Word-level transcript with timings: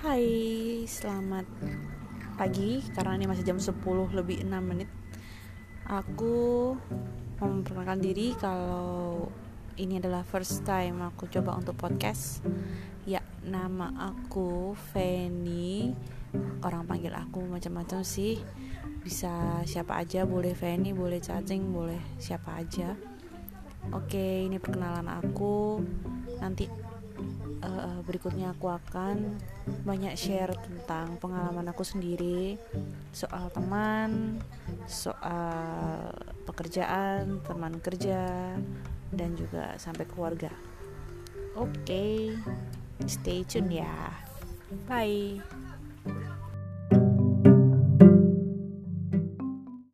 Hai, 0.00 0.80
selamat 0.88 1.44
pagi 2.40 2.80
karena 2.96 3.20
ini 3.20 3.28
masih 3.28 3.44
jam 3.44 3.60
10 3.60 3.84
lebih 4.16 4.40
6 4.48 4.48
menit. 4.64 4.88
Aku 5.84 6.72
memperkenalkan 7.36 8.00
diri 8.00 8.32
kalau 8.32 9.28
ini 9.76 10.00
adalah 10.00 10.24
first 10.24 10.64
time 10.64 11.04
aku 11.04 11.28
coba 11.28 11.52
untuk 11.52 11.76
podcast. 11.76 12.40
Ya, 13.04 13.20
nama 13.44 13.92
aku 14.16 14.72
Feni. 14.72 15.92
Orang 16.64 16.88
panggil 16.88 17.12
aku 17.12 17.44
macam-macam 17.44 18.00
sih. 18.00 18.40
Bisa 19.04 19.60
siapa 19.68 20.00
aja, 20.00 20.24
boleh 20.24 20.56
Feni, 20.56 20.96
boleh 20.96 21.20
cacing, 21.20 21.76
boleh 21.76 22.00
siapa 22.16 22.56
aja. 22.56 22.96
Oke, 23.92 24.48
ini 24.48 24.56
perkenalan 24.56 25.12
aku. 25.12 25.84
Nanti 26.40 26.88
uh, 27.62 28.00
berikutnya 28.04 28.52
aku 28.52 28.72
akan 28.72 29.40
banyak 29.84 30.14
share 30.16 30.52
tentang 30.60 31.16
pengalaman 31.20 31.68
aku 31.70 31.84
sendiri 31.84 32.56
soal 33.12 33.48
teman, 33.52 34.40
soal 34.84 36.10
pekerjaan, 36.48 37.40
teman 37.44 37.78
kerja, 37.80 38.56
dan 39.14 39.30
juga 39.36 39.74
sampai 39.76 40.04
keluarga. 40.08 40.50
Oke, 41.58 41.82
okay, 41.82 42.16
stay 43.06 43.42
tune 43.46 43.82
ya. 43.82 43.94
Bye. 44.86 45.69